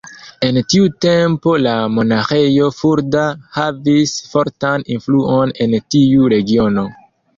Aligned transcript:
En 0.45 0.55
tiu 0.73 0.85
tempo 1.05 1.51
la 1.65 1.73
monaĥejo 1.97 2.69
Fulda 2.77 3.27
havis 3.59 4.15
fortan 4.33 4.87
influon 4.97 5.55
en 5.67 5.77
tiu 5.97 6.33
regiono. 6.35 6.89